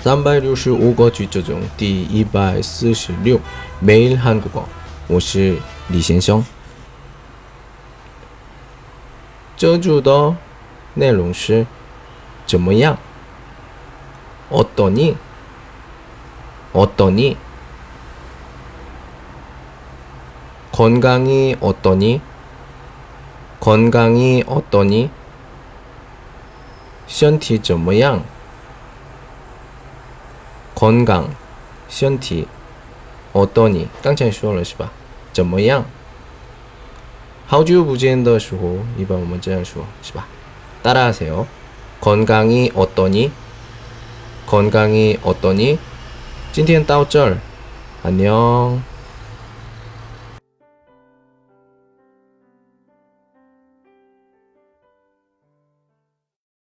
[0.00, 3.40] 三百六十五个句子中第一百四十六，
[3.82, 4.64] 매일한국어。
[5.06, 5.56] 我是
[5.88, 6.44] 李先生。
[9.56, 10.34] 这组的
[10.94, 11.66] 内容是
[12.46, 12.98] 怎么样？
[14.50, 15.14] 어떠 니？
[16.72, 17.36] 어떠 니？
[20.72, 22.20] 건강이어떠 니？
[23.60, 25.08] 건강이어떠 니？
[27.06, 28.22] 身体怎么样？
[30.78, 31.30] 건강
[31.88, 32.48] 身体
[33.32, 33.86] 어떠 니？
[34.02, 34.90] 刚才说了是吧？
[35.32, 35.84] 怎么样？
[37.46, 40.26] 好久不见的时候，一般我们这样说，是吧？
[40.82, 43.30] 따라하세요건강이어떠 니？
[44.46, 45.78] 건강이어떠 니？
[46.52, 47.38] 今天到这儿，
[48.02, 48.82] 안녕。